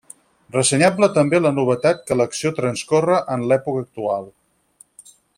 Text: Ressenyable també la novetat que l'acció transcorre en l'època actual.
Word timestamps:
Ressenyable 0.53 1.09
també 1.17 1.41
la 1.41 1.51
novetat 1.57 2.01
que 2.07 2.17
l'acció 2.17 2.51
transcorre 2.59 3.19
en 3.35 3.43
l'època 3.51 3.85
actual. 3.87 4.25